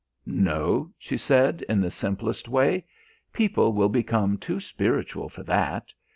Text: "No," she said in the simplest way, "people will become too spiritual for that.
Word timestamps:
"No," 0.25 0.91
she 0.97 1.15
said 1.15 1.61
in 1.69 1.79
the 1.79 1.91
simplest 1.91 2.49
way, 2.49 2.85
"people 3.31 3.71
will 3.71 3.87
become 3.87 4.35
too 4.39 4.59
spiritual 4.59 5.29
for 5.29 5.43
that. 5.43 5.93